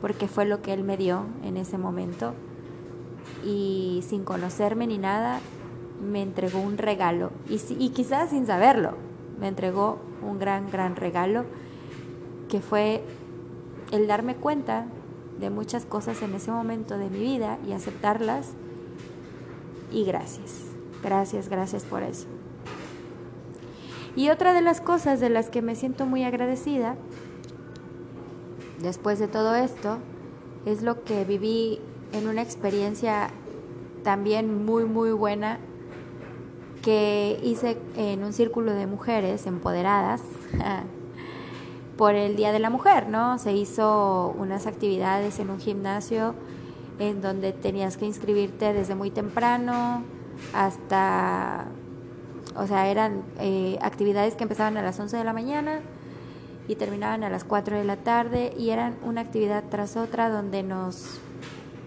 porque 0.01 0.27
fue 0.27 0.45
lo 0.45 0.63
que 0.63 0.73
Él 0.73 0.83
me 0.83 0.97
dio 0.97 1.25
en 1.43 1.57
ese 1.57 1.77
momento. 1.77 2.33
Y 3.45 4.03
sin 4.07 4.23
conocerme 4.23 4.87
ni 4.87 4.97
nada, 4.97 5.41
me 6.01 6.23
entregó 6.23 6.59
un 6.59 6.79
regalo. 6.79 7.29
Y, 7.47 7.89
quizás 7.89 8.31
sin 8.31 8.47
saberlo, 8.47 8.95
me 9.39 9.47
entregó 9.47 9.99
un 10.27 10.39
gran, 10.39 10.71
gran 10.71 10.95
regalo, 10.95 11.45
que 12.49 12.61
fue 12.61 13.03
el 13.91 14.07
darme 14.07 14.33
cuenta 14.33 14.87
de 15.39 15.51
muchas 15.51 15.85
cosas 15.85 16.23
en 16.23 16.33
ese 16.33 16.49
momento 16.49 16.97
de 16.97 17.11
mi 17.11 17.19
vida 17.19 17.59
y 17.67 17.73
aceptarlas. 17.73 18.53
Y 19.91 20.03
gracias, 20.03 20.63
gracias, 21.03 21.47
gracias 21.47 21.83
por 21.83 22.01
eso. 22.01 22.40
Y 24.15 24.29
otra 24.29 24.53
de 24.53 24.61
las 24.61 24.81
cosas 24.81 25.19
de 25.19 25.29
las 25.29 25.49
que 25.49 25.61
me 25.61 25.75
siento 25.75 26.05
muy 26.05 26.23
agradecida 26.23 26.95
después 28.81 29.19
de 29.19 29.27
todo 29.27 29.55
esto 29.55 29.99
es 30.65 30.81
lo 30.81 31.03
que 31.03 31.23
viví 31.23 31.79
en 32.13 32.27
una 32.27 32.41
experiencia 32.41 33.29
también 34.03 34.65
muy, 34.65 34.85
muy 34.85 35.11
buena 35.11 35.59
que 36.81 37.39
hice 37.43 37.77
en 37.95 38.23
un 38.23 38.33
círculo 38.33 38.73
de 38.73 38.87
mujeres 38.87 39.45
empoderadas 39.45 40.21
por 41.97 42.15
el 42.15 42.35
Día 42.35 42.51
de 42.51 42.59
la 42.59 42.69
Mujer, 42.69 43.07
¿no? 43.07 43.37
Se 43.37 43.53
hizo 43.53 44.33
unas 44.37 44.65
actividades 44.65 45.39
en 45.39 45.51
un 45.51 45.59
gimnasio 45.59 46.33
en 46.99 47.21
donde 47.21 47.53
tenías 47.53 47.97
que 47.97 48.05
inscribirte 48.05 48.73
desde 48.73 48.95
muy 48.95 49.11
temprano 49.11 50.03
hasta, 50.53 51.67
o 52.61 52.67
sea, 52.67 52.89
eran 52.89 53.23
eh, 53.39 53.79
actividades 53.81 54.35
que 54.35 54.43
empezaban 54.43 54.77
a 54.77 54.83
las 54.83 54.99
11 54.99 55.17
de 55.17 55.23
la 55.23 55.33
mañana 55.33 55.79
y 56.67 56.75
terminaban 56.75 57.23
a 57.23 57.29
las 57.29 57.43
4 57.43 57.75
de 57.75 57.83
la 57.83 57.97
tarde 57.97 58.53
y 58.55 58.69
eran 58.69 58.97
una 59.03 59.21
actividad 59.21 59.63
tras 59.69 59.97
otra 59.97 60.29
donde 60.29 60.61
nos, 60.61 61.19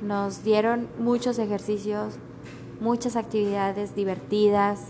nos 0.02 0.42
dieron 0.42 0.88
muchos 0.98 1.38
ejercicios, 1.38 2.14
muchas 2.80 3.14
actividades 3.14 3.94
divertidas, 3.94 4.88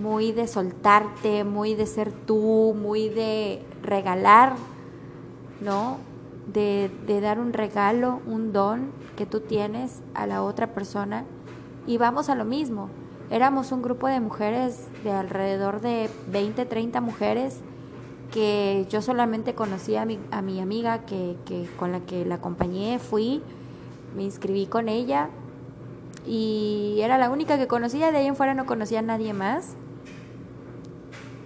muy 0.00 0.32
de 0.32 0.48
soltarte, 0.48 1.44
muy 1.44 1.74
de 1.74 1.86
ser 1.86 2.12
tú, 2.12 2.74
muy 2.74 3.10
de 3.10 3.62
regalar, 3.82 4.54
¿no? 5.60 5.98
De, 6.50 6.90
de, 7.06 7.20
dar 7.20 7.38
un 7.38 7.52
regalo, 7.52 8.20
un 8.26 8.54
don 8.54 8.90
que 9.18 9.26
tú 9.26 9.40
tienes 9.40 10.00
a 10.14 10.26
la 10.26 10.42
otra 10.42 10.68
persona. 10.68 11.26
Y 11.86 11.98
vamos 11.98 12.30
a 12.30 12.34
lo 12.34 12.46
mismo. 12.46 12.88
Éramos 13.30 13.70
un 13.70 13.80
grupo 13.80 14.08
de 14.08 14.18
mujeres 14.18 14.88
de 15.04 15.12
alrededor 15.12 15.80
de 15.80 16.10
20, 16.32 16.66
30 16.66 17.00
mujeres 17.00 17.60
que 18.32 18.86
yo 18.90 19.02
solamente 19.02 19.54
conocía 19.54 20.02
a 20.02 20.04
mi, 20.04 20.18
a 20.32 20.42
mi 20.42 20.60
amiga 20.60 21.06
que, 21.06 21.36
que 21.44 21.68
con 21.78 21.92
la 21.92 22.00
que 22.00 22.24
la 22.24 22.36
acompañé, 22.36 22.98
fui, 22.98 23.40
me 24.16 24.24
inscribí 24.24 24.66
con 24.66 24.88
ella 24.88 25.30
y 26.26 26.98
era 27.00 27.18
la 27.18 27.30
única 27.30 27.56
que 27.56 27.68
conocía, 27.68 28.10
de 28.10 28.18
ahí 28.18 28.26
en 28.26 28.36
fuera 28.36 28.54
no 28.54 28.66
conocía 28.66 28.98
a 28.98 29.02
nadie 29.02 29.32
más. 29.32 29.74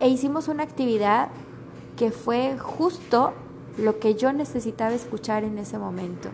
E 0.00 0.08
hicimos 0.08 0.48
una 0.48 0.62
actividad 0.62 1.28
que 1.96 2.10
fue 2.10 2.58
justo 2.58 3.32
lo 3.78 3.98
que 3.98 4.14
yo 4.14 4.32
necesitaba 4.32 4.94
escuchar 4.94 5.44
en 5.44 5.58
ese 5.58 5.78
momento. 5.78 6.30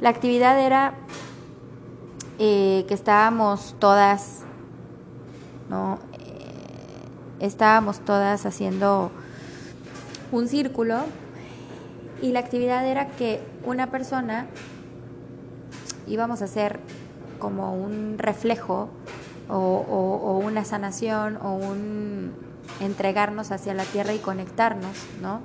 La 0.00 0.08
actividad 0.08 0.58
era 0.58 0.94
que 2.40 2.94
estábamos 2.94 3.76
todas, 3.78 4.44
¿no? 5.68 5.98
Eh, 6.14 6.46
estábamos 7.40 8.00
todas 8.00 8.46
haciendo 8.46 9.10
un 10.32 10.48
círculo 10.48 11.00
y 12.22 12.32
la 12.32 12.40
actividad 12.40 12.86
era 12.86 13.08
que 13.08 13.42
una 13.66 13.90
persona 13.90 14.46
íbamos 16.06 16.40
a 16.40 16.46
hacer 16.46 16.80
como 17.38 17.74
un 17.74 18.16
reflejo 18.16 18.88
o, 19.50 20.40
una 20.42 20.64
sanación 20.64 21.36
o 21.42 21.52
un 21.52 22.32
entregarnos 22.80 23.50
hacia 23.50 23.74
la 23.74 23.84
tierra 23.84 24.14
y 24.14 24.18
conectarnos, 24.18 24.96
¿no? 25.20 25.42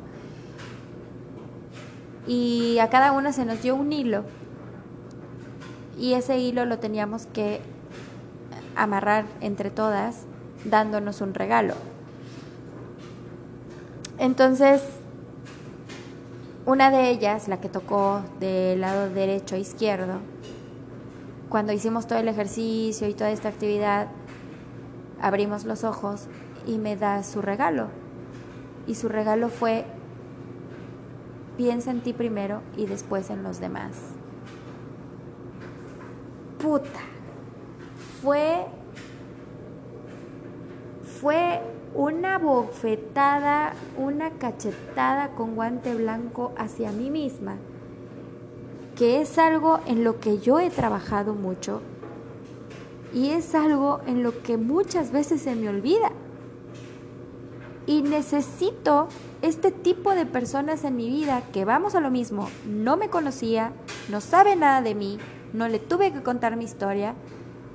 Y 2.26 2.80
a 2.80 2.90
cada 2.90 3.12
una 3.12 3.34
se 3.34 3.44
nos 3.44 3.62
dio 3.62 3.76
un 3.76 3.92
hilo 3.92 4.24
y 5.98 6.14
ese 6.14 6.38
hilo 6.38 6.66
lo 6.66 6.80
teníamos 6.80 7.26
que 7.28 7.62
amarrar 8.76 9.26
entre 9.42 9.70
todas 9.70 10.26
dándonos 10.66 11.22
un 11.22 11.34
regalo. 11.34 11.76
Entonces, 14.18 14.82
una 16.66 16.90
de 16.90 17.10
ellas, 17.10 17.48
la 17.48 17.62
que 17.62 17.70
tocó 17.70 18.22
del 18.40 18.82
lado 18.82 19.10
derecho 19.10 19.56
a 19.56 19.60
izquierdo, 19.60 20.20
cuando 21.50 21.74
hicimos 21.74 22.08
todo 22.08 22.20
el 22.20 22.28
ejercicio 22.28 23.08
y 23.08 23.14
toda 23.14 23.32
esta 23.32 23.50
actividad, 23.50 24.08
abrimos 25.22 25.66
los 25.66 25.84
ojos 25.84 26.28
y 26.66 26.78
me 26.78 26.96
da 26.96 27.24
su 27.24 27.42
regalo. 27.42 27.90
Y 28.88 28.96
su 28.96 29.10
regalo 29.10 29.50
fue, 29.50 29.86
piensa 31.58 31.92
en 31.92 32.02
ti 32.02 32.14
primero 32.14 32.62
y 32.76 32.88
después 32.88 33.30
en 33.30 33.44
los 33.44 33.60
demás. 33.60 34.16
Fue, 38.22 38.66
fue 41.20 41.62
una 41.94 42.38
bofetada, 42.38 43.74
una 43.98 44.32
cachetada 44.32 45.30
con 45.30 45.56
guante 45.56 45.94
blanco 45.96 46.54
hacia 46.58 46.92
mí 46.92 47.10
misma 47.10 47.58
que 48.96 49.22
es 49.22 49.38
algo 49.38 49.82
en 49.86 50.04
lo 50.04 50.20
que 50.20 50.40
yo 50.40 50.60
he 50.60 50.70
trabajado 50.70 51.34
mucho 51.34 51.82
y 53.14 53.30
es 53.30 53.54
algo 53.54 54.02
en 54.08 54.24
lo 54.24 54.42
que 54.42 54.58
muchas 54.58 55.12
veces 55.12 55.42
se 55.42 55.56
me 55.56 55.70
olvida. 55.70 56.12
Y 57.88 58.02
necesito 58.02 59.08
este 59.42 59.72
tipo 59.72 60.12
de 60.16 60.26
personas 60.26 60.84
en 60.84 60.96
mi 60.96 61.08
vida 61.08 61.44
que 61.54 61.66
vamos 61.66 61.94
a 61.96 62.02
lo 62.02 62.10
mismo, 62.10 62.50
no 62.68 62.98
me 62.98 63.10
conocía, 63.10 63.74
no 64.10 64.22
sabe 64.22 64.56
nada 64.56 64.82
de 64.82 64.96
mí, 64.96 65.20
no 65.56 65.68
le 65.68 65.80
tuve 65.80 66.12
que 66.12 66.22
contar 66.22 66.56
mi 66.56 66.66
historia, 66.66 67.16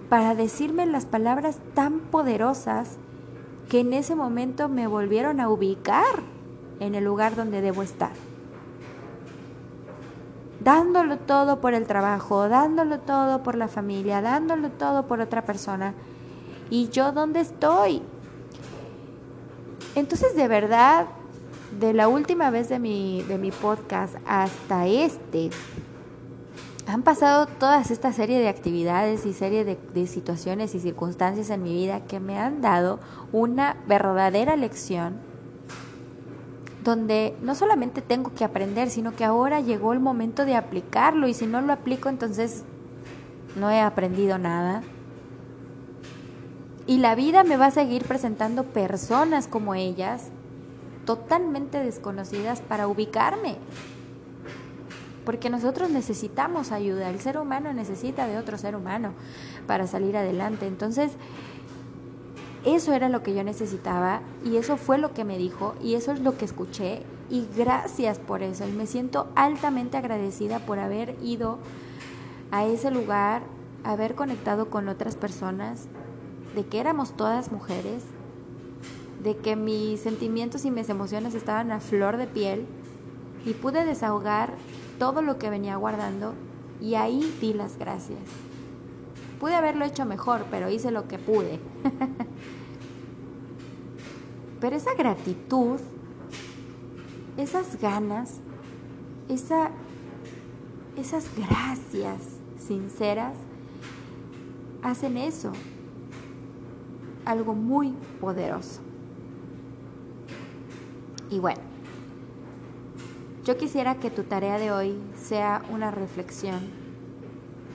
para 0.08 0.34
decirme 0.34 0.86
las 0.86 1.06
palabras 1.06 1.58
tan 1.74 2.00
poderosas 2.00 2.98
que 3.68 3.80
en 3.80 3.92
ese 3.92 4.14
momento 4.14 4.68
me 4.68 4.86
volvieron 4.86 5.40
a 5.40 5.48
ubicar 5.48 6.22
en 6.80 6.94
el 6.94 7.04
lugar 7.04 7.36
donde 7.36 7.60
debo 7.60 7.82
estar 7.82 8.10
dándolo 10.60 11.16
todo 11.18 11.60
por 11.60 11.74
el 11.74 11.86
trabajo, 11.86 12.48
dándolo 12.48 13.00
todo 13.00 13.42
por 13.42 13.56
la 13.56 13.68
familia, 13.68 14.20
dándolo 14.20 14.70
todo 14.70 15.06
por 15.06 15.20
otra 15.20 15.44
persona. 15.44 15.94
¿Y 16.68 16.88
yo 16.90 17.12
dónde 17.12 17.40
estoy? 17.40 18.02
Entonces, 19.94 20.36
de 20.36 20.46
verdad, 20.46 21.06
de 21.78 21.92
la 21.94 22.08
última 22.08 22.50
vez 22.50 22.68
de 22.68 22.78
mi, 22.78 23.22
de 23.22 23.38
mi 23.38 23.50
podcast 23.50 24.14
hasta 24.26 24.86
este, 24.86 25.50
han 26.86 27.02
pasado 27.02 27.46
todas 27.46 27.90
esta 27.90 28.12
serie 28.12 28.38
de 28.38 28.48
actividades 28.48 29.26
y 29.26 29.32
serie 29.32 29.64
de, 29.64 29.78
de, 29.94 30.06
situaciones 30.06 30.74
y 30.74 30.80
circunstancias 30.80 31.50
en 31.50 31.62
mi 31.62 31.74
vida 31.74 32.00
que 32.06 32.20
me 32.20 32.38
han 32.38 32.60
dado 32.60 33.00
una 33.32 33.76
verdadera 33.86 34.56
lección 34.56 35.18
donde 36.82 37.36
no 37.42 37.54
solamente 37.54 38.00
tengo 38.00 38.32
que 38.34 38.44
aprender, 38.44 38.90
sino 38.90 39.14
que 39.14 39.24
ahora 39.24 39.60
llegó 39.60 39.92
el 39.92 40.00
momento 40.00 40.44
de 40.44 40.56
aplicarlo 40.56 41.28
y 41.28 41.34
si 41.34 41.46
no 41.46 41.60
lo 41.60 41.72
aplico 41.72 42.08
entonces 42.08 42.64
no 43.56 43.70
he 43.70 43.80
aprendido 43.80 44.38
nada. 44.38 44.82
Y 46.86 46.98
la 46.98 47.14
vida 47.14 47.44
me 47.44 47.56
va 47.56 47.66
a 47.66 47.70
seguir 47.70 48.04
presentando 48.04 48.64
personas 48.64 49.46
como 49.46 49.74
ellas, 49.74 50.28
totalmente 51.04 51.78
desconocidas, 51.78 52.60
para 52.62 52.88
ubicarme. 52.88 53.58
Porque 55.30 55.48
nosotros 55.48 55.90
necesitamos 55.90 56.72
ayuda, 56.72 57.08
el 57.08 57.20
ser 57.20 57.38
humano 57.38 57.72
necesita 57.72 58.26
de 58.26 58.36
otro 58.36 58.58
ser 58.58 58.74
humano 58.74 59.12
para 59.68 59.86
salir 59.86 60.16
adelante. 60.16 60.66
Entonces, 60.66 61.12
eso 62.64 62.92
era 62.94 63.08
lo 63.08 63.22
que 63.22 63.32
yo 63.32 63.44
necesitaba 63.44 64.22
y 64.44 64.56
eso 64.56 64.76
fue 64.76 64.98
lo 64.98 65.14
que 65.14 65.22
me 65.22 65.38
dijo 65.38 65.76
y 65.80 65.94
eso 65.94 66.10
es 66.10 66.18
lo 66.18 66.36
que 66.36 66.46
escuché 66.46 67.04
y 67.30 67.46
gracias 67.56 68.18
por 68.18 68.42
eso 68.42 68.66
y 68.66 68.72
me 68.72 68.88
siento 68.88 69.28
altamente 69.36 69.96
agradecida 69.96 70.58
por 70.58 70.80
haber 70.80 71.14
ido 71.22 71.58
a 72.50 72.64
ese 72.64 72.90
lugar, 72.90 73.42
haber 73.84 74.16
conectado 74.16 74.68
con 74.68 74.88
otras 74.88 75.14
personas, 75.14 75.86
de 76.56 76.66
que 76.66 76.80
éramos 76.80 77.12
todas 77.12 77.52
mujeres, 77.52 78.02
de 79.22 79.36
que 79.36 79.54
mis 79.54 80.00
sentimientos 80.00 80.64
y 80.64 80.72
mis 80.72 80.88
emociones 80.88 81.36
estaban 81.36 81.70
a 81.70 81.78
flor 81.78 82.16
de 82.16 82.26
piel 82.26 82.66
y 83.46 83.52
pude 83.52 83.84
desahogar 83.84 84.54
todo 85.00 85.22
lo 85.22 85.38
que 85.38 85.50
venía 85.50 85.76
guardando 85.76 86.34
Y 86.80 86.94
ahí 86.94 87.36
di 87.40 87.54
las 87.54 87.76
gracias. 87.76 88.20
Pude 89.40 89.54
haberlo 89.54 89.84
hecho 89.84 90.04
mejor, 90.04 90.44
pero 90.50 90.70
hice 90.70 90.90
lo 90.90 91.08
que 91.08 91.18
pude. 91.18 91.58
pero 94.60 94.76
esa 94.76 94.94
gratitud, 94.94 95.80
esas 97.36 97.80
ganas, 97.80 98.40
esa, 99.28 99.70
esas 100.96 101.24
gracias 101.36 102.20
sinceras, 102.58 103.34
hacen 104.82 105.16
eso, 105.16 105.52
algo 107.24 107.54
muy 107.54 107.92
poderoso. 108.20 108.80
Y 111.30 111.38
bueno, 111.38 111.69
yo 113.44 113.57
quisiera 113.57 113.94
que 113.94 114.11
tu 114.11 114.24
tarea 114.24 114.59
de 114.59 114.70
hoy 114.70 114.98
sea 115.16 115.62
una 115.70 115.90
reflexión 115.90 116.61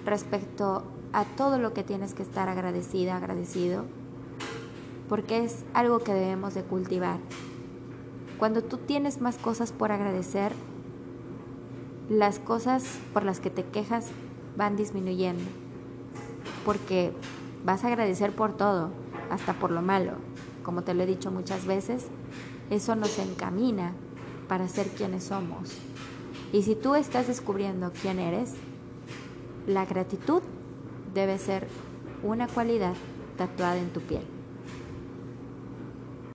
respecto 0.05 0.83
a 1.11 1.25
todo 1.25 1.57
lo 1.57 1.73
que 1.73 1.83
tienes 1.83 2.13
que 2.13 2.21
estar 2.21 2.49
agradecida, 2.49 3.17
agradecido, 3.17 3.85
porque 5.09 5.43
es 5.43 5.65
algo 5.73 5.99
que 5.99 6.13
debemos 6.13 6.53
de 6.53 6.63
cultivar. 6.63 7.19
Cuando 8.37 8.63
tú 8.63 8.77
tienes 8.77 9.21
más 9.21 9.37
cosas 9.37 9.71
por 9.71 9.91
agradecer, 9.91 10.51
las 12.09 12.37
cosas 12.37 12.83
por 13.13 13.23
las 13.23 13.39
que 13.39 13.49
te 13.49 13.63
quejas 13.63 14.09
van 14.55 14.75
disminuyendo, 14.75 15.43
porque 16.63 17.11
vas 17.65 17.83
a 17.83 17.87
agradecer 17.87 18.33
por 18.33 18.55
todo, 18.55 18.91
hasta 19.31 19.53
por 19.53 19.71
lo 19.71 19.81
malo. 19.81 20.13
Como 20.61 20.83
te 20.83 20.93
lo 20.93 21.03
he 21.03 21.07
dicho 21.07 21.31
muchas 21.31 21.65
veces, 21.65 22.05
eso 22.69 22.95
nos 22.95 23.17
encamina 23.17 23.93
para 24.47 24.67
ser 24.67 24.87
quienes 24.89 25.25
somos. 25.25 25.71
Y 26.53 26.63
si 26.63 26.75
tú 26.75 26.95
estás 26.95 27.27
descubriendo 27.27 27.91
quién 28.01 28.19
eres, 28.19 28.53
la 29.67 29.85
gratitud 29.85 30.41
debe 31.13 31.37
ser 31.37 31.67
una 32.23 32.47
cualidad 32.47 32.95
tatuada 33.37 33.77
en 33.77 33.89
tu 33.89 34.01
piel. 34.01 34.34